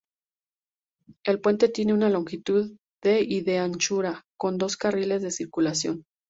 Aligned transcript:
El 1.23 1.39
puente 1.41 1.69
tiene 1.69 1.93
una 1.93 2.09
longitud 2.09 2.75
de 3.03 3.21
y 3.21 3.41
de 3.41 3.59
anchura, 3.59 4.23
con 4.35 4.57
dos 4.57 4.75
carriles 4.75 5.21
de 5.21 5.29
circulación. 5.29 6.05